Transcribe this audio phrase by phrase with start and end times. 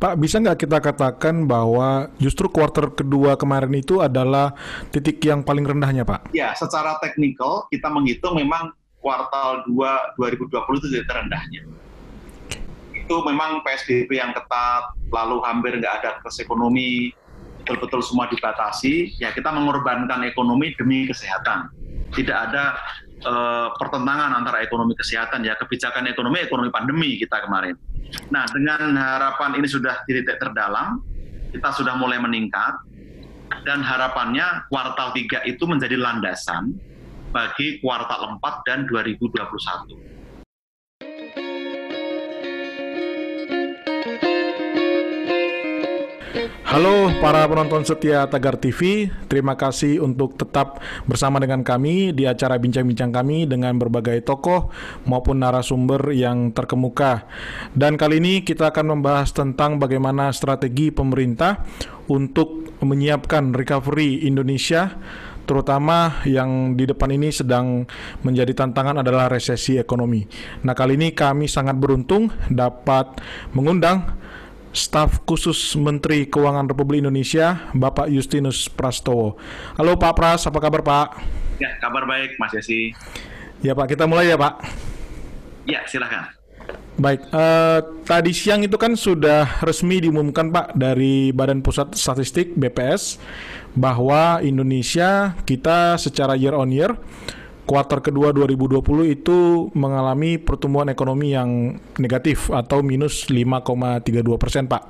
[0.00, 4.56] Pak, bisa nggak kita katakan bahwa justru kuartal kedua kemarin itu adalah
[4.88, 6.32] titik yang paling rendahnya, Pak?
[6.32, 8.72] Ya, secara teknikal kita menghitung memang
[9.04, 11.60] kuartal 2 2020 itu titik terendahnya.
[12.96, 17.12] Itu memang PSBB yang ketat, lalu hampir nggak ada akses ekonomi,
[17.60, 21.68] betul-betul semua dibatasi, ya kita mengorbankan ekonomi demi kesehatan.
[22.16, 22.72] Tidak ada
[23.28, 27.76] uh, pertentangan antara ekonomi kesehatan ya kebijakan ekonomi ekonomi pandemi kita kemarin.
[28.30, 31.02] Nah dengan harapan ini sudah titik terdalam,
[31.50, 32.78] kita sudah mulai meningkat
[33.66, 36.74] dan harapannya kuartal 3 itu menjadi landasan
[37.30, 40.09] bagi kuartal 4 dan 2021.
[46.62, 52.54] Halo para penonton setia Tagar TV, terima kasih untuk tetap bersama dengan kami di acara
[52.54, 54.70] bincang-bincang kami dengan berbagai tokoh
[55.10, 57.26] maupun narasumber yang terkemuka.
[57.74, 61.66] Dan kali ini kita akan membahas tentang bagaimana strategi pemerintah
[62.06, 64.86] untuk menyiapkan recovery Indonesia
[65.50, 67.82] terutama yang di depan ini sedang
[68.22, 70.22] menjadi tantangan adalah resesi ekonomi.
[70.62, 73.18] Nah, kali ini kami sangat beruntung dapat
[73.50, 74.20] mengundang
[74.70, 79.34] Staf Khusus Menteri Keuangan Republik Indonesia, Bapak Justinus Prastowo.
[79.74, 81.08] Halo Pak Pras, apa kabar Pak?
[81.58, 82.94] Ya, kabar baik Mas Yesi.
[83.66, 84.62] Ya Pak, kita mulai ya Pak.
[85.66, 86.30] Ya, silahkan.
[87.00, 93.18] Baik, uh, tadi siang itu kan sudah resmi diumumkan Pak dari Badan Pusat Statistik BPS
[93.74, 96.94] bahwa Indonesia kita secara year on year
[97.70, 98.82] kuartal kedua 2020
[99.14, 104.82] itu mengalami pertumbuhan ekonomi yang negatif atau minus 5,32 persen, Pak.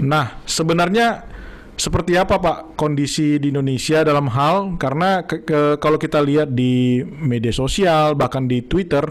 [0.00, 1.28] Nah, sebenarnya
[1.76, 7.00] seperti apa Pak kondisi di Indonesia dalam hal karena ke, ke, kalau kita lihat di
[7.04, 9.02] media sosial bahkan di Twitter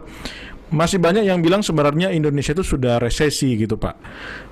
[0.72, 3.96] masih banyak yang bilang sebenarnya Indonesia itu sudah resesi gitu Pak.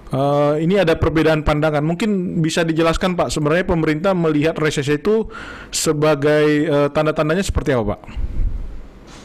[0.09, 1.85] Uh, ini ada perbedaan pandangan.
[1.85, 5.29] Mungkin bisa dijelaskan Pak, sebenarnya pemerintah melihat resesi itu
[5.69, 8.01] sebagai uh, tanda-tandanya seperti apa Pak?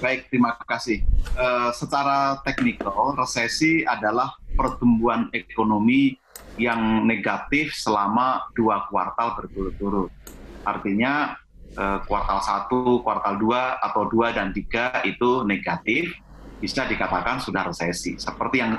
[0.04, 1.00] Baik, terima kasih.
[1.32, 6.20] Uh, secara teknikal, resesi adalah pertumbuhan ekonomi
[6.60, 10.12] yang negatif selama dua kuartal berturut-turut.
[10.69, 11.41] Artinya
[11.81, 12.69] uh, kuartal 1,
[13.00, 16.12] kuartal 2, atau 2 dan 3 itu negatif,
[16.60, 18.20] bisa dikatakan sudah resesi.
[18.20, 18.76] Seperti yang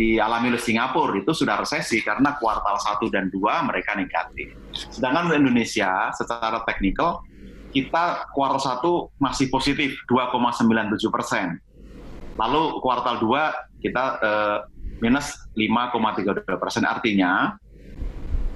[0.00, 4.56] dialami oleh Singapura itu sudah resesi karena kuartal 1 dan 2 mereka negatif.
[4.72, 7.20] Sedangkan Indonesia secara teknikal
[7.76, 11.60] kita kuartal 1 masih positif 2,97 persen.
[12.40, 14.58] Lalu kuartal 2 kita eh,
[15.04, 16.88] minus 5,32 persen.
[16.88, 17.60] Artinya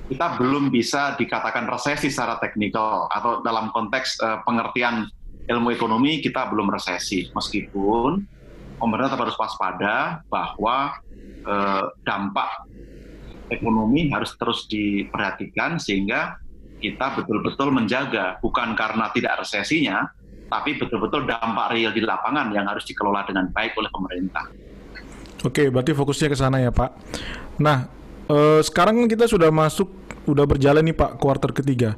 [0.08, 5.04] kita belum bisa dikatakan resesi secara teknikal atau dalam konteks eh, pengertian
[5.44, 8.24] ilmu ekonomi kita belum resesi meskipun
[8.84, 10.92] pemerintah tetap harus waspada bahwa
[11.48, 12.68] eh, dampak
[13.48, 16.36] ekonomi harus terus diperhatikan sehingga
[16.84, 20.04] kita betul-betul menjaga bukan karena tidak resesinya,
[20.52, 24.44] tapi betul-betul dampak real di lapangan yang harus dikelola dengan baik oleh pemerintah.
[25.44, 26.90] Oke, berarti fokusnya ke sana ya Pak.
[27.64, 27.88] Nah,
[28.28, 29.88] eh, sekarang kita sudah masuk,
[30.28, 31.96] sudah berjalan nih Pak kuartal ketiga.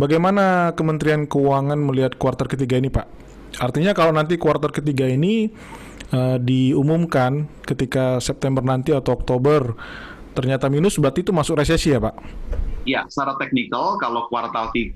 [0.00, 3.04] Bagaimana Kementerian Keuangan melihat kuartal ketiga ini Pak?
[3.60, 5.52] Artinya kalau nanti kuartal ketiga ini
[6.12, 9.76] uh, diumumkan ketika September nanti atau Oktober
[10.32, 12.14] ternyata minus berarti itu masuk resesi ya Pak?
[12.88, 14.88] Ya, secara teknikal kalau kuartal 3 uh,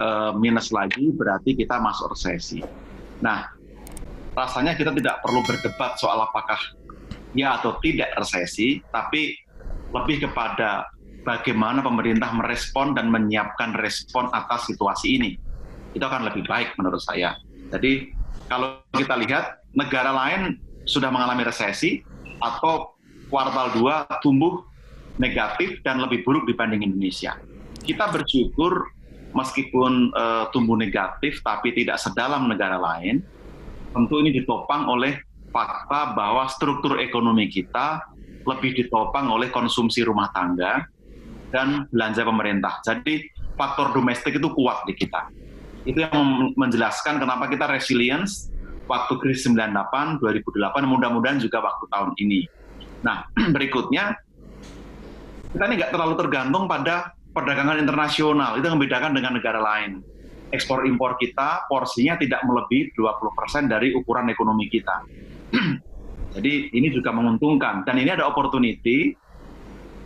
[0.00, 2.64] eh, minus lagi berarti kita masuk resesi.
[3.22, 3.46] Nah,
[4.34, 6.58] rasanya kita tidak perlu berdebat soal apakah
[7.36, 9.38] ya atau tidak resesi, tapi
[9.94, 10.90] lebih kepada
[11.22, 15.30] bagaimana pemerintah merespon dan menyiapkan respon atas situasi ini.
[15.94, 17.38] Itu akan lebih baik menurut saya.
[17.70, 18.12] Jadi
[18.50, 22.02] kalau kita lihat negara lain sudah mengalami resesi
[22.42, 22.98] atau
[23.30, 24.66] kuartal 2 tumbuh
[25.22, 27.38] negatif dan lebih buruk dibanding Indonesia.
[27.84, 28.90] Kita bersyukur
[29.30, 33.22] meskipun uh, tumbuh negatif tapi tidak sedalam negara lain,
[33.94, 35.22] tentu ini ditopang oleh
[35.54, 38.02] fakta bahwa struktur ekonomi kita
[38.46, 40.88] lebih ditopang oleh konsumsi rumah tangga
[41.52, 42.74] dan belanja pemerintah.
[42.82, 43.26] Jadi
[43.58, 45.28] faktor domestik itu kuat di kita.
[45.88, 48.52] Itu yang menjelaskan kenapa kita resilience
[48.90, 52.40] waktu krisis 98, 2008, mudah-mudahan juga waktu tahun ini.
[53.06, 54.18] Nah, berikutnya,
[55.54, 60.02] kita ini nggak terlalu tergantung pada perdagangan internasional, itu membedakan dengan negara lain.
[60.50, 65.06] Ekspor impor kita porsinya tidak melebihi 20% dari ukuran ekonomi kita.
[66.34, 69.14] Jadi ini juga menguntungkan dan ini ada opportunity.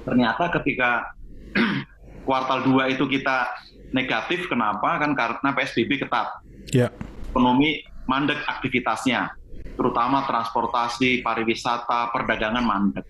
[0.05, 1.17] Ternyata ketika
[2.29, 3.49] kuartal 2 itu kita
[3.95, 4.99] negatif, kenapa?
[4.99, 6.43] Kan karena PSBB ketat.
[6.75, 6.91] Ya.
[7.31, 9.31] Ekonomi mandek aktivitasnya,
[9.79, 13.07] terutama transportasi, pariwisata, perdagangan mandek.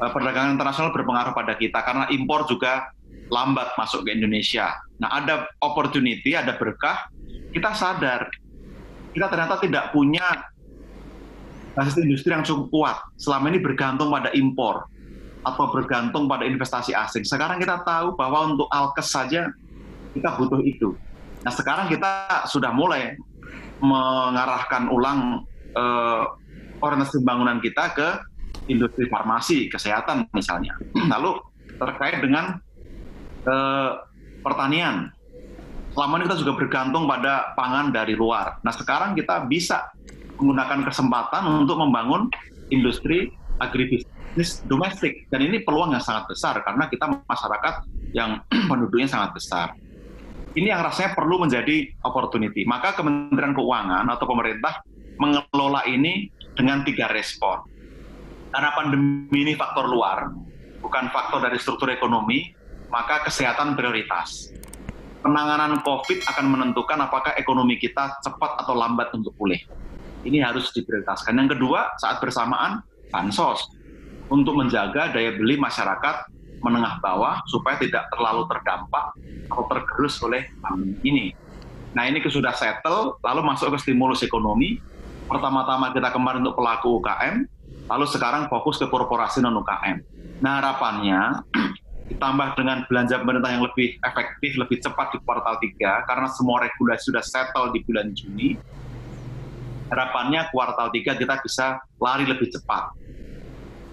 [0.00, 2.90] uh, perdagangan internasional berpengaruh pada kita karena impor juga
[3.30, 4.72] lambat masuk ke Indonesia.
[4.98, 7.06] Nah, ada opportunity, ada berkah,
[7.54, 8.32] kita sadar
[9.12, 10.24] kita ternyata tidak punya
[11.76, 12.96] basis industri yang cukup kuat.
[13.20, 14.88] Selama ini bergantung pada impor
[15.44, 17.24] atau bergantung pada investasi asing.
[17.28, 19.52] Sekarang kita tahu bahwa untuk alkes saja
[20.12, 20.94] kita butuh itu.
[21.42, 23.18] Nah sekarang kita sudah mulai
[23.82, 25.42] mengarahkan ulang
[25.74, 26.24] eh,
[26.78, 28.08] orientasi pembangunan kita ke
[28.70, 30.78] industri farmasi, kesehatan misalnya.
[31.12, 31.38] Lalu
[31.80, 32.62] terkait dengan
[33.46, 33.92] eh,
[34.42, 35.10] pertanian,
[35.94, 38.62] selama ini kita juga bergantung pada pangan dari luar.
[38.62, 39.90] Nah sekarang kita bisa
[40.38, 42.26] menggunakan kesempatan untuk membangun
[42.72, 43.30] industri
[43.62, 47.74] agribisnis domestik dan ini peluang yang sangat besar karena kita masyarakat
[48.16, 49.74] yang penduduknya sangat besar.
[50.52, 52.68] Ini yang rasanya perlu menjadi opportunity.
[52.68, 54.84] Maka Kementerian Keuangan atau pemerintah
[55.16, 57.64] mengelola ini dengan tiga respon.
[58.52, 60.28] Karena pandemi ini faktor luar,
[60.84, 62.52] bukan faktor dari struktur ekonomi,
[62.92, 64.52] maka kesehatan prioritas.
[65.24, 69.62] Penanganan COVID akan menentukan apakah ekonomi kita cepat atau lambat untuk pulih
[70.26, 71.34] ini harus diprioritaskan.
[71.34, 73.70] Yang kedua, saat bersamaan bansos
[74.30, 76.30] untuk menjaga daya beli masyarakat
[76.62, 79.18] menengah bawah supaya tidak terlalu terdampak
[79.50, 81.26] atau tergerus oleh pandemi ini.
[81.92, 84.80] Nah ini sudah settle, lalu masuk ke stimulus ekonomi.
[85.28, 87.44] Pertama-tama kita kemarin untuk pelaku UKM,
[87.90, 90.00] lalu sekarang fokus ke korporasi non UKM.
[90.40, 91.44] Nah harapannya
[92.12, 97.12] ditambah dengan belanja pemerintah yang lebih efektif, lebih cepat di kuartal 3, karena semua regulasi
[97.12, 98.56] sudah settle di bulan Juni,
[99.92, 102.92] harapannya kuartal 3 kita bisa lari lebih cepat.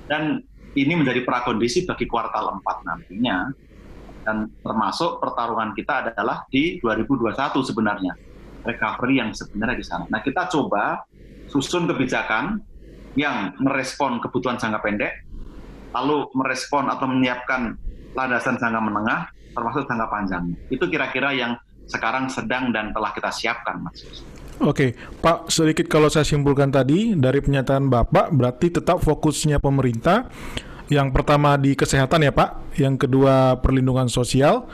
[0.10, 0.42] Dan
[0.78, 3.38] ini menjadi prakondisi bagi kuartal 4 nantinya.
[4.20, 8.14] Dan termasuk pertarungan kita adalah di 2021 sebenarnya.
[8.62, 10.06] Recovery yang sebenarnya di sana.
[10.12, 11.02] Nah kita coba
[11.50, 12.62] susun kebijakan
[13.18, 15.26] yang merespon kebutuhan jangka pendek,
[15.96, 17.74] lalu merespon atau menyiapkan
[18.14, 20.54] landasan jangka menengah, termasuk jangka panjang.
[20.70, 21.58] Itu kira-kira yang
[21.90, 24.06] sekarang sedang dan telah kita siapkan, Mas.
[24.60, 24.92] Oke,
[25.24, 30.28] Pak, sedikit kalau saya simpulkan tadi dari pernyataan Bapak, berarti tetap fokusnya pemerintah
[30.92, 34.68] yang pertama di kesehatan ya Pak, yang kedua perlindungan sosial,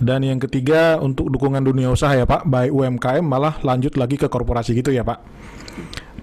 [0.00, 4.26] dan yang ketiga untuk dukungan dunia usaha ya Pak, baik UMKM malah lanjut lagi ke
[4.26, 5.22] korporasi gitu ya Pak.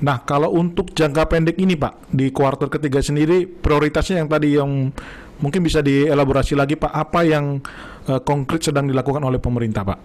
[0.04, 4.92] Nah, kalau untuk jangka pendek ini Pak, di kuartal ketiga sendiri prioritasnya yang tadi yang
[5.40, 7.62] mungkin bisa dielaborasi lagi Pak, apa yang
[8.10, 10.00] uh, konkret sedang dilakukan oleh pemerintah Pak?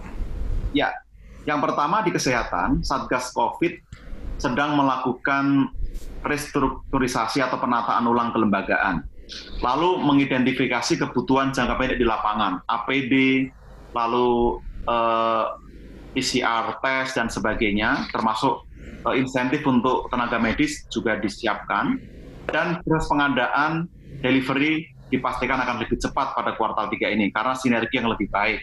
[0.77, 0.93] Ya,
[1.43, 3.75] yang pertama di kesehatan, Satgas COVID
[4.39, 5.71] sedang melakukan
[6.23, 9.03] restrukturisasi atau penataan ulang kelembagaan.
[9.63, 13.47] Lalu mengidentifikasi kebutuhan jangka pendek di lapangan, APD,
[13.95, 15.45] lalu eh,
[16.13, 21.99] PCR tes dan sebagainya, termasuk eh, insentif untuk tenaga medis juga disiapkan,
[22.51, 23.87] dan proses pengadaan
[24.23, 28.61] delivery dipastikan akan lebih cepat pada kuartal 3 ini karena sinergi yang lebih baik.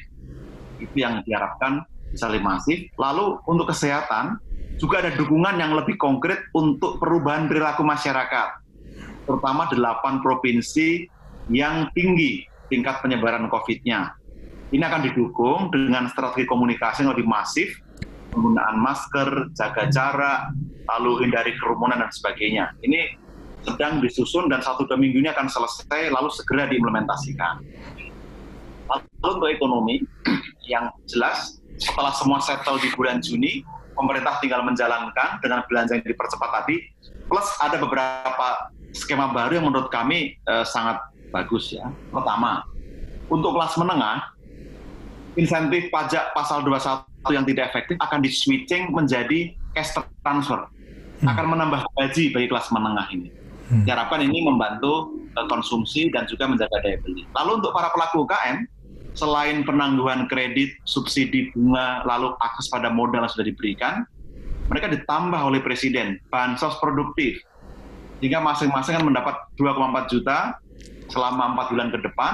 [0.80, 2.80] Itu yang diharapkan bisa lebih masif.
[2.98, 4.42] Lalu untuk kesehatan
[4.80, 8.64] juga ada dukungan yang lebih konkret untuk perubahan perilaku masyarakat,
[9.28, 11.12] terutama delapan provinsi
[11.52, 14.16] yang tinggi tingkat penyebaran COVID-nya.
[14.70, 17.74] Ini akan didukung dengan strategi komunikasi yang lebih masif,
[18.32, 20.54] penggunaan masker, jaga jarak,
[20.96, 22.72] lalu hindari kerumunan dan sebagainya.
[22.86, 23.18] Ini
[23.66, 27.60] sedang disusun dan satu dua minggu ini akan selesai, lalu segera diimplementasikan.
[28.88, 29.96] Lalu untuk ekonomi,
[30.72, 33.63] yang jelas setelah semua settle di bulan Juni,
[33.95, 36.91] pemerintah tinggal menjalankan dengan belanja yang dipercepat tadi,
[37.27, 41.00] plus ada beberapa skema baru yang menurut kami eh, sangat
[41.31, 41.88] bagus ya.
[42.12, 42.67] Pertama,
[43.31, 44.33] untuk kelas menengah,
[45.38, 47.05] insentif pajak pasal 21
[47.36, 50.67] yang tidak efektif akan di-switching menjadi cash transfer.
[51.19, 51.27] Hmm.
[51.36, 53.29] Akan menambah gaji bagi kelas menengah ini.
[53.69, 53.83] Hmm.
[53.86, 57.24] Diharapkan ini membantu eh, konsumsi dan juga menjaga daya beli.
[57.36, 58.65] Lalu untuk para pelaku UKM,
[59.18, 64.06] selain penangguhan kredit, subsidi bunga, lalu akses pada modal yang sudah diberikan,
[64.70, 67.42] mereka ditambah oleh Presiden, bansos produktif.
[68.20, 70.38] Sehingga masing-masing kan mendapat 2,4 juta
[71.10, 72.34] selama 4 bulan ke depan,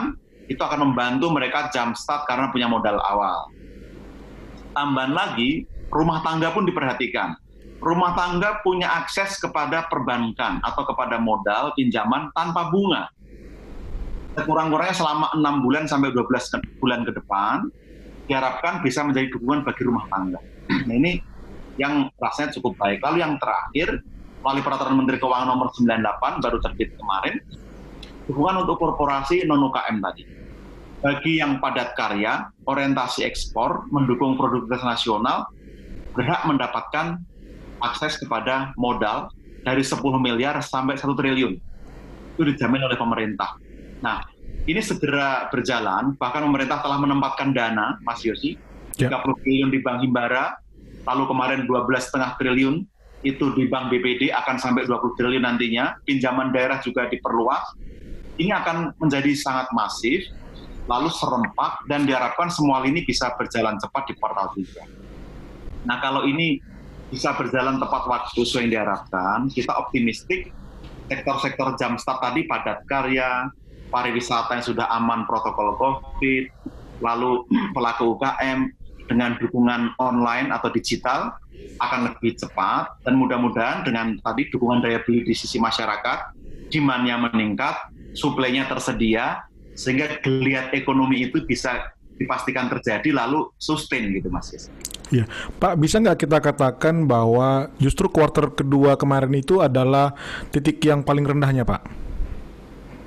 [0.52, 3.50] itu akan membantu mereka jump start karena punya modal awal.
[4.76, 7.40] Tambahan lagi, rumah tangga pun diperhatikan.
[7.80, 13.15] Rumah tangga punya akses kepada perbankan atau kepada modal pinjaman tanpa bunga
[14.44, 17.72] kurang-kurangnya selama enam bulan sampai 12 bulan ke depan
[18.28, 20.42] diharapkan bisa menjadi dukungan bagi rumah tangga.
[20.68, 21.22] Nah ini
[21.80, 23.00] yang rasanya cukup baik.
[23.00, 24.02] Lalu yang terakhir,
[24.44, 27.36] melalui peraturan Menteri Keuangan nomor 98 baru terbit kemarin,
[28.28, 30.24] dukungan untuk korporasi non UKM tadi.
[31.06, 35.46] Bagi yang padat karya, orientasi ekspor, mendukung produktivitas nasional,
[36.18, 37.22] berhak mendapatkan
[37.84, 39.30] akses kepada modal
[39.62, 41.54] dari 10 miliar sampai 1 triliun
[42.36, 43.56] itu dijamin oleh pemerintah.
[44.06, 44.22] Nah,
[44.70, 48.54] ini segera berjalan, bahkan pemerintah telah menempatkan dana, Mas Yosi,
[49.02, 49.10] ya.
[49.10, 50.62] 30 triliun di Bank Himbara,
[51.10, 52.86] lalu kemarin 12,5 triliun
[53.26, 57.74] itu di Bank BPD akan sampai 20 triliun nantinya, pinjaman daerah juga diperluas.
[58.38, 60.30] Ini akan menjadi sangat masif,
[60.86, 64.86] lalu serempak, dan diharapkan semua ini bisa berjalan cepat di kuartal 3.
[65.90, 66.62] Nah, kalau ini
[67.10, 70.54] bisa berjalan tepat waktu sesuai yang diharapkan, kita optimistik
[71.10, 73.50] sektor-sektor jam start tadi padat karya,
[73.90, 76.44] pariwisata yang sudah aman protokol COVID,
[77.04, 78.72] lalu pelaku UKM
[79.06, 81.36] dengan dukungan online atau digital
[81.78, 86.34] akan lebih cepat dan mudah-mudahan dengan tadi dukungan daya beli di sisi masyarakat,
[86.72, 87.76] demand-nya meningkat,
[88.16, 89.44] suplainya tersedia,
[89.76, 94.72] sehingga geliat ekonomi itu bisa dipastikan terjadi lalu sustain gitu Mas Yes.
[95.14, 95.30] Ya,
[95.62, 100.18] Pak, bisa nggak kita katakan bahwa justru kuarter kedua kemarin itu adalah
[100.50, 102.05] titik yang paling rendahnya, Pak?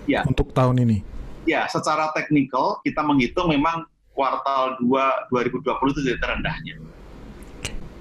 [0.08, 0.24] Ya.
[0.24, 1.04] Untuk tahun ini.
[1.44, 3.84] Ya, secara teknikal kita menghitung memang
[4.16, 6.74] kuartal 2 2020 itu jadi terendahnya.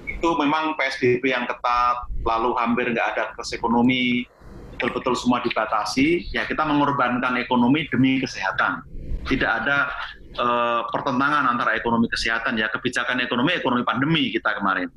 [0.08, 4.26] Itu memang PSBB yang ketat, lalu hampir nggak ada akses ekonomi,
[4.74, 8.82] betul-betul semua dibatasi, ya kita mengorbankan ekonomi demi kesehatan.
[9.30, 9.92] Tidak ada
[10.38, 14.90] uh, pertentangan antara ekonomi kesehatan ya kebijakan ekonomi ekonomi pandemi kita kemarin.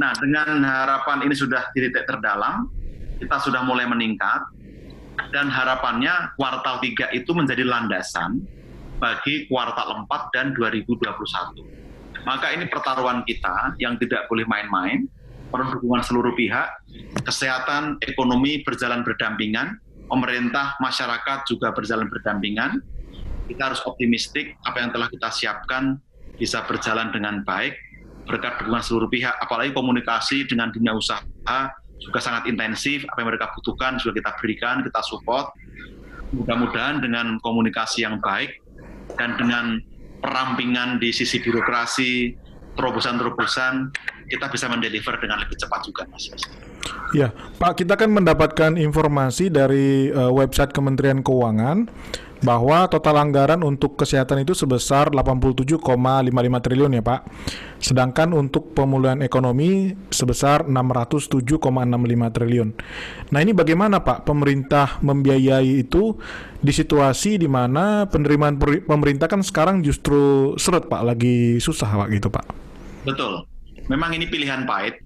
[0.00, 2.68] Nah dengan harapan ini sudah di titik terdalam
[3.18, 4.42] kita sudah mulai meningkat
[5.32, 8.44] dan harapannya kuartal 3 itu menjadi landasan
[9.00, 12.22] bagi kuartal 4 dan 2021.
[12.22, 15.10] Maka ini pertaruhan kita yang tidak boleh main-main,
[15.50, 16.70] perlu dukungan seluruh pihak,
[17.26, 22.78] kesehatan, ekonomi berjalan berdampingan, pemerintah, masyarakat juga berjalan berdampingan,
[23.50, 25.98] kita harus optimistik apa yang telah kita siapkan
[26.38, 27.74] bisa berjalan dengan baik
[28.24, 31.20] berkat dukungan seluruh pihak apalagi komunikasi dengan dunia usaha
[32.02, 35.54] juga sangat intensif apa yang mereka butuhkan juga kita berikan kita support
[36.32, 38.58] mudah-mudahan dengan komunikasi yang baik
[39.14, 39.78] dan dengan
[40.22, 42.34] perampingan di sisi birokrasi
[42.72, 43.92] terobosan-terobosan
[44.32, 46.32] kita bisa mendeliver dengan lebih cepat juga Mas.
[47.12, 47.28] Ya,
[47.60, 51.84] Pak, kita kan mendapatkan informasi dari uh, website Kementerian Keuangan
[52.42, 55.78] bahwa total anggaran untuk kesehatan itu sebesar 87,55
[56.66, 57.20] triliun ya Pak.
[57.78, 62.68] Sedangkan untuk pemulihan ekonomi sebesar 607,65 triliun.
[63.30, 66.18] Nah ini bagaimana Pak pemerintah membiayai itu
[66.58, 72.28] di situasi di mana penerimaan pemerintah kan sekarang justru seret Pak, lagi susah Pak gitu
[72.30, 72.46] Pak.
[73.06, 73.46] Betul.
[73.90, 75.02] Memang ini pilihan pahit,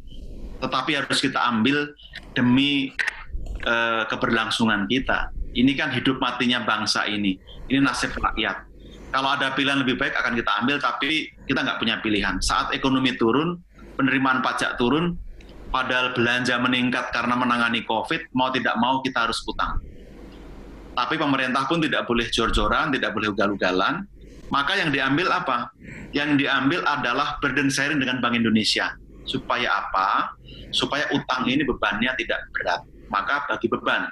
[0.61, 1.97] tetapi harus kita ambil
[2.37, 2.93] demi
[3.65, 7.41] uh, keberlangsungan kita ini kan hidup matinya bangsa ini.
[7.67, 8.69] Ini nasib rakyat.
[9.09, 12.37] Kalau ada pilihan lebih baik akan kita ambil, tapi kita nggak punya pilihan.
[12.45, 13.57] Saat ekonomi turun,
[13.97, 15.17] penerimaan pajak turun,
[15.73, 19.81] padahal belanja meningkat karena menangani COVID, mau tidak mau kita harus utang.
[20.97, 24.05] Tapi pemerintah pun tidak boleh jor-joran, tidak boleh ugal-ugalan.
[24.53, 25.73] Maka yang diambil apa?
[26.13, 28.93] Yang diambil adalah burden sharing dengan Bank Indonesia.
[29.27, 30.37] Supaya apa?
[30.71, 32.81] Supaya utang ini bebannya tidak berat.
[33.09, 34.07] Maka bagi beban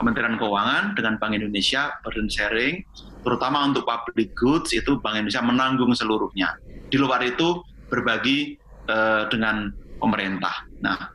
[0.00, 2.80] Kementerian Keuangan dengan Bank Indonesia burden sharing,
[3.20, 6.56] terutama untuk public goods itu Bank Indonesia menanggung seluruhnya.
[6.88, 7.60] Di luar itu
[7.92, 8.56] berbagi
[8.88, 9.68] uh, dengan
[10.00, 10.64] pemerintah.
[10.80, 11.12] Nah,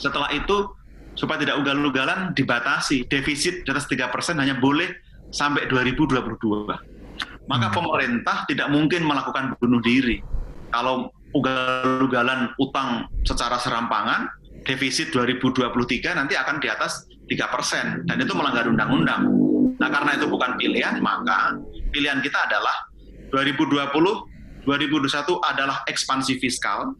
[0.00, 0.72] setelah itu
[1.12, 4.88] supaya tidak ugal-ugalan dibatasi defisit di atas tiga persen hanya boleh
[5.28, 6.16] sampai 2022.
[7.44, 7.74] Maka hmm.
[7.76, 10.24] pemerintah tidak mungkin melakukan bunuh diri.
[10.72, 14.32] Kalau ugal-ugalan utang secara serampangan,
[14.64, 19.28] defisit 2023 nanti akan di atas 3 persen dan itu melanggar undang-undang.
[19.78, 21.54] Nah karena itu bukan pilihan maka
[21.92, 22.88] pilihan kita adalah
[23.30, 26.92] 2020 2021 adalah ekspansi fiskal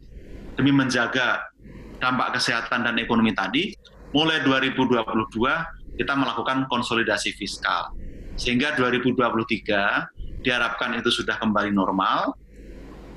[0.57, 1.49] demi menjaga
[2.01, 3.75] dampak kesehatan dan ekonomi tadi.
[4.09, 7.93] Mulai 2022 kita melakukan konsolidasi fiskal.
[8.39, 12.33] Sehingga 2023 diharapkan itu sudah kembali normal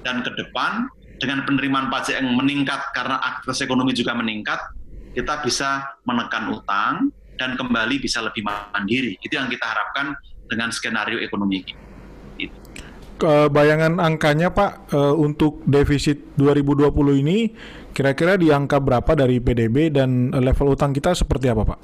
[0.02, 0.90] dan ke depan
[1.22, 4.58] dengan penerimaan pajak yang meningkat karena aktivitas ekonomi juga meningkat,
[5.12, 6.94] kita bisa menekan utang
[7.36, 9.16] dan kembali bisa lebih mandiri.
[9.20, 10.16] Itu yang kita harapkan
[10.48, 11.74] dengan skenario ekonomi ini.
[13.22, 17.54] Bayangan angkanya Pak eh, untuk defisit 2020 ini
[17.94, 21.80] kira-kira di angka berapa dari PDB dan level utang kita seperti apa Pak?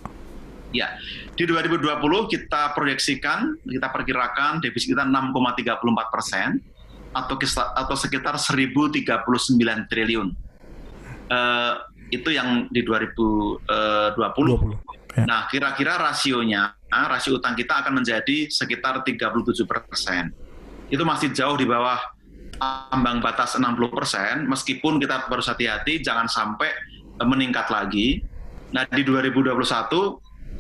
[0.75, 0.99] Ya,
[1.32, 1.78] di 2020
[2.28, 6.61] kita proyeksikan, kita perkirakan defisit kita 6,34 persen
[7.14, 7.37] atau
[7.73, 9.25] atau sekitar 1039
[9.88, 10.28] triliun.
[11.28, 11.73] Uh,
[12.09, 13.65] itu yang di 2020.
[14.17, 15.17] 20.
[15.19, 15.25] Ya.
[15.27, 20.31] Nah, kira-kira rasionya, rasio utang kita akan menjadi sekitar 37 persen.
[20.88, 21.99] Itu masih jauh di bawah
[22.95, 26.71] ambang batas 60 persen, meskipun kita harus hati-hati jangan sampai
[27.23, 28.23] meningkat lagi.
[28.71, 29.57] Nah, di 2021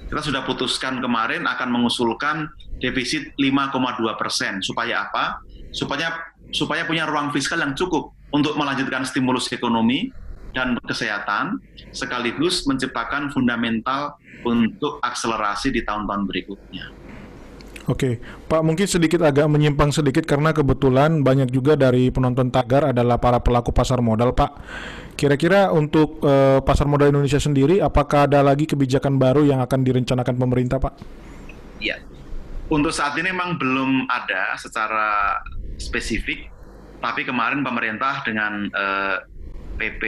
[0.08, 2.48] kita sudah putuskan kemarin akan mengusulkan
[2.80, 4.58] defisit 5,2 persen.
[4.64, 5.44] Supaya apa?
[5.70, 10.12] Supaya supaya punya ruang fiskal yang cukup untuk melanjutkan stimulus ekonomi
[10.58, 11.62] dan kesehatan,
[11.94, 16.90] sekaligus menciptakan fundamental untuk akselerasi di tahun-tahun berikutnya.
[17.88, 23.16] Oke, Pak mungkin sedikit agak menyimpang sedikit karena kebetulan banyak juga dari penonton tagar adalah
[23.16, 24.60] para pelaku pasar modal, Pak.
[25.16, 30.36] Kira-kira untuk uh, pasar modal Indonesia sendiri, apakah ada lagi kebijakan baru yang akan direncanakan
[30.36, 30.94] pemerintah, Pak?
[31.80, 31.96] Iya,
[32.68, 35.40] untuk saat ini memang belum ada secara
[35.80, 36.52] spesifik,
[37.00, 39.37] tapi kemarin pemerintah dengan uh, eh,
[39.78, 40.02] PP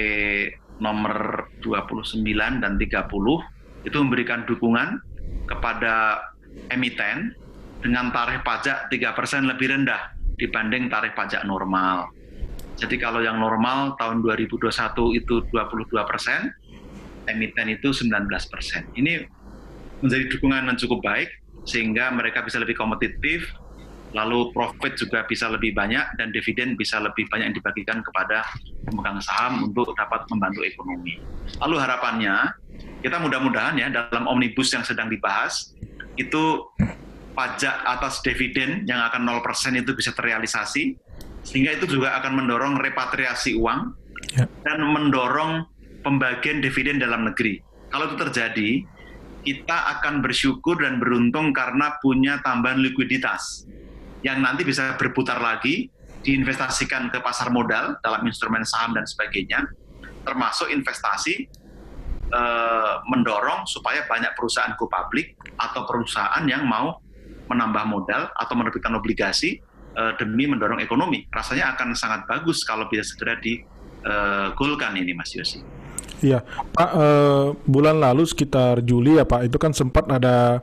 [0.83, 2.25] nomor 29
[2.61, 5.01] dan 30 itu memberikan dukungan
[5.47, 6.27] kepada
[6.69, 7.33] emiten
[7.81, 12.13] dengan tarif pajak 3% lebih rendah dibanding tarif pajak normal.
[12.81, 16.49] Jadi kalau yang normal tahun 2021 itu 22 persen,
[17.29, 18.09] emiten itu 19
[18.49, 18.89] persen.
[18.97, 19.21] Ini
[20.01, 21.29] menjadi dukungan yang cukup baik
[21.69, 23.53] sehingga mereka bisa lebih kompetitif,
[24.11, 28.43] lalu profit juga bisa lebih banyak dan dividen bisa lebih banyak yang dibagikan kepada
[28.83, 31.23] pemegang saham untuk dapat membantu ekonomi.
[31.63, 32.35] Lalu harapannya
[33.01, 35.75] kita mudah-mudahan ya dalam omnibus yang sedang dibahas
[36.19, 36.67] itu
[37.39, 40.99] pajak atas dividen yang akan 0% itu bisa terrealisasi,
[41.47, 43.95] sehingga itu juga akan mendorong repatriasi uang
[44.35, 44.45] ya.
[44.67, 45.65] dan mendorong
[46.03, 47.63] pembagian dividen dalam negeri.
[47.89, 48.71] Kalau itu terjadi,
[49.41, 53.65] kita akan bersyukur dan beruntung karena punya tambahan likuiditas
[54.21, 55.89] yang nanti bisa berputar lagi,
[56.21, 59.65] diinvestasikan ke pasar modal dalam instrumen saham dan sebagainya,
[60.29, 61.49] termasuk investasi
[62.29, 67.01] eh, mendorong supaya banyak perusahaan go public atau perusahaan yang mau
[67.51, 69.59] menambah modal atau menerbitkan obligasi
[69.99, 71.27] uh, demi mendorong ekonomi.
[71.35, 75.80] Rasanya akan sangat bagus kalau bisa segera digolkan uh, ini, Mas Yosi.
[76.21, 76.91] Iya, Pak.
[76.93, 80.61] Uh, bulan lalu sekitar Juli ya Pak, itu kan sempat ada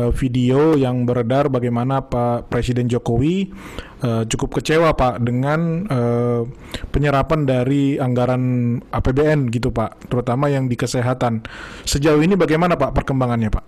[0.00, 3.52] uh, video yang beredar bagaimana Pak Presiden Jokowi
[4.00, 6.48] uh, cukup kecewa Pak dengan uh,
[6.88, 11.44] penyerapan dari anggaran APBN gitu Pak, terutama yang di kesehatan.
[11.84, 13.66] Sejauh ini bagaimana Pak perkembangannya Pak?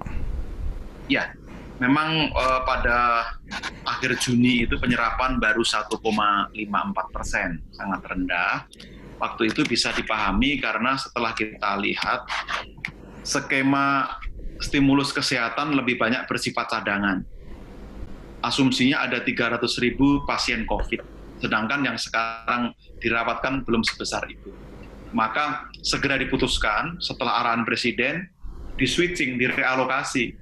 [1.13, 1.37] Ya,
[1.85, 3.29] memang uh, pada
[3.85, 6.57] akhir Juni itu penyerapan baru 1,54
[7.13, 8.65] persen, sangat rendah.
[9.17, 12.29] Waktu itu bisa dipahami karena setelah kita lihat
[13.25, 14.21] skema
[14.61, 17.25] stimulus kesehatan lebih banyak bersifat cadangan.
[18.45, 21.01] Asumsinya ada 300 ribu pasien COVID,
[21.41, 24.53] sedangkan yang sekarang dirawatkan belum sebesar itu.
[25.17, 28.29] Maka segera diputuskan setelah arahan Presiden,
[28.77, 30.37] di switching, direalokasi.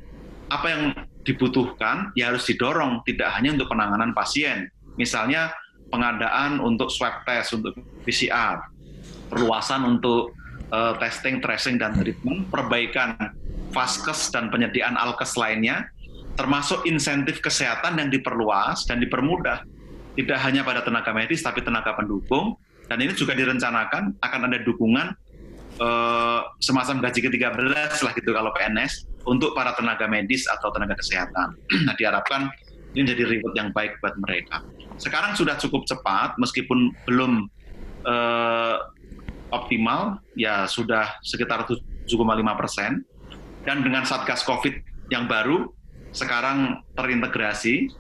[0.51, 0.83] Apa yang
[1.25, 4.69] dibutuhkan ya harus didorong tidak hanya untuk penanganan pasien.
[5.01, 5.55] Misalnya
[5.95, 8.67] pengadaan untuk swab test untuk PCR,
[9.31, 10.35] perluasan untuk
[10.75, 13.15] uh, testing, tracing dan treatment, perbaikan
[13.71, 15.87] vaskes dan penyediaan alkes lainnya,
[16.35, 19.63] termasuk insentif kesehatan yang diperluas dan dipermudah.
[20.19, 25.11] Tidak hanya pada tenaga medis tapi tenaga pendukung dan ini juga direncanakan akan ada dukungan
[25.83, 31.59] uh, semacam gaji ke-13 lah gitu kalau PNS untuk para tenaga medis atau tenaga kesehatan.
[31.87, 32.47] Nah, diharapkan
[32.95, 34.63] ini menjadi reward yang baik buat mereka.
[35.03, 37.51] Sekarang sudah cukup cepat, meskipun belum
[38.07, 38.77] uh,
[39.51, 42.07] optimal, ya sudah sekitar 7,5
[42.55, 43.03] persen.
[43.67, 45.67] Dan dengan Satgas COVID yang baru,
[46.15, 47.91] sekarang terintegrasi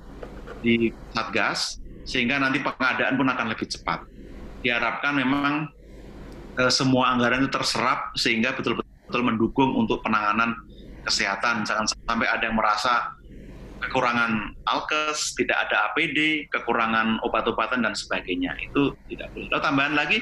[0.62, 4.06] di Satgas, sehingga nanti pengadaan pun akan lebih cepat.
[4.62, 5.66] Diharapkan memang
[6.54, 10.54] uh, semua anggaran itu terserap, sehingga betul-betul mendukung untuk penanganan
[11.02, 11.66] kesehatan.
[11.66, 13.18] Jangan sampai ada yang merasa
[13.86, 18.56] kekurangan alkes, tidak ada APD, kekurangan obat-obatan dan sebagainya.
[18.60, 19.48] Itu tidak boleh.
[19.52, 20.18] Lalu tambahan lagi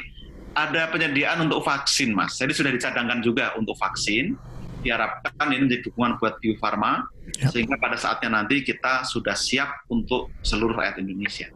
[0.53, 2.37] ada penyediaan untuk vaksin, Mas.
[2.37, 4.37] Jadi sudah dicadangkan juga untuk vaksin.
[4.83, 7.07] Diharapkan ini menjadi dukungan buat Bio Farma,
[7.39, 7.55] ya.
[7.55, 11.55] sehingga pada saatnya nanti kita sudah siap untuk seluruh rakyat Indonesia.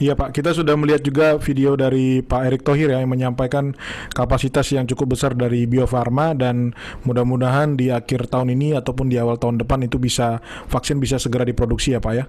[0.00, 3.76] Iya Pak, kita sudah melihat juga video dari Pak Erick Thohir ya, yang menyampaikan
[4.16, 6.72] kapasitas yang cukup besar dari Bio Farma dan
[7.04, 10.40] mudah-mudahan di akhir tahun ini ataupun di awal tahun depan itu bisa
[10.72, 12.24] vaksin bisa segera diproduksi ya Pak ya.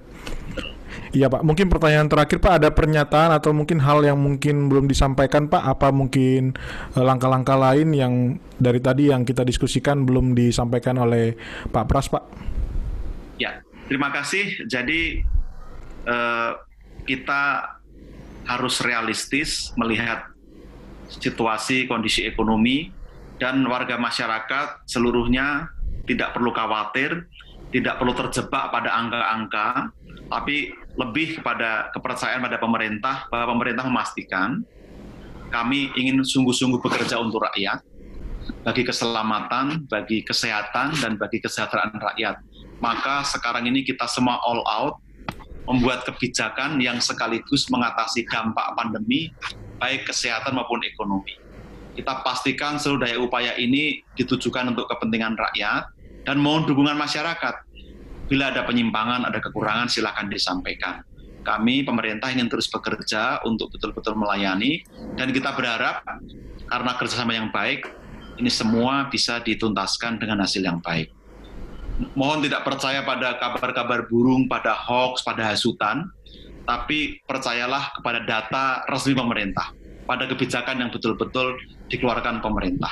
[1.15, 5.47] Iya Pak, mungkin pertanyaan terakhir Pak ada pernyataan atau mungkin hal yang mungkin belum disampaikan
[5.47, 6.59] Pak, apa mungkin
[6.91, 8.13] eh, langkah-langkah lain yang
[8.59, 11.39] dari tadi yang kita diskusikan belum disampaikan oleh
[11.71, 12.23] Pak Pras Pak?
[13.39, 14.67] Ya, terima kasih.
[14.67, 15.23] Jadi
[16.03, 16.70] uh,
[17.05, 17.75] kita
[18.45, 20.27] harus realistis melihat
[21.11, 22.89] situasi kondisi ekonomi
[23.37, 25.69] dan warga masyarakat seluruhnya
[26.05, 27.27] tidak perlu khawatir,
[27.73, 29.67] tidak perlu terjebak pada angka-angka,
[30.29, 34.63] tapi lebih kepada kepercayaan pada pemerintah bahwa pemerintah memastikan
[35.51, 37.83] kami ingin sungguh-sungguh bekerja untuk rakyat
[38.63, 42.41] bagi keselamatan, bagi kesehatan, dan bagi kesejahteraan rakyat.
[42.81, 44.97] Maka sekarang ini kita semua all out,
[45.69, 49.29] membuat kebijakan yang sekaligus mengatasi dampak pandemi,
[49.77, 51.37] baik kesehatan maupun ekonomi.
[51.91, 55.91] Kita pastikan seluruh daya upaya ini ditujukan untuk kepentingan rakyat
[56.23, 57.55] dan mohon dukungan masyarakat.
[58.31, 61.03] Bila ada penyimpangan, ada kekurangan, silakan disampaikan.
[61.41, 64.85] Kami pemerintah ingin terus bekerja untuk betul-betul melayani
[65.17, 66.05] dan kita berharap
[66.69, 67.89] karena kerjasama yang baik,
[68.39, 71.11] ini semua bisa dituntaskan dengan hasil yang baik.
[72.17, 76.09] Mohon tidak percaya pada kabar-kabar burung, pada hoax, pada hasutan,
[76.65, 79.73] tapi percayalah kepada data resmi pemerintah,
[80.05, 81.57] pada kebijakan yang betul-betul
[81.89, 82.91] dikeluarkan pemerintah.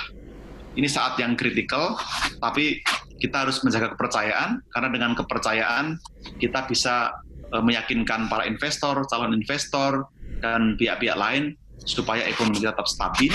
[0.77, 1.97] Ini saat yang kritikal,
[2.39, 2.79] tapi
[3.19, 5.99] kita harus menjaga kepercayaan, karena dengan kepercayaan
[6.39, 7.13] kita bisa
[7.51, 10.07] eh, meyakinkan para investor, calon investor,
[10.39, 13.33] dan pihak-pihak lain supaya ekonomi tetap stabil,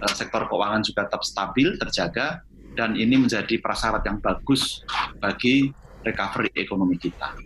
[0.00, 2.40] eh, sektor keuangan juga tetap stabil, terjaga,
[2.76, 4.82] dan ini menjadi prasyarat yang bagus
[5.20, 5.70] bagi
[6.02, 7.36] recovery ekonomi kita.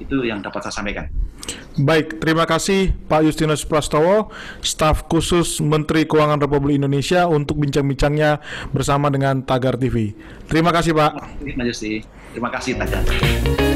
[0.00, 1.06] Itu yang dapat saya sampaikan.
[1.80, 4.28] Baik, terima kasih Pak Justinus Prastowo,
[4.60, 8.42] staf khusus Menteri Keuangan Republik Indonesia untuk bincang-bincangnya
[8.74, 10.12] bersama dengan Tagar TV.
[10.50, 11.40] Terima kasih Pak.
[11.40, 11.94] Terima kasih,
[12.34, 13.69] Terima kasih Tagar.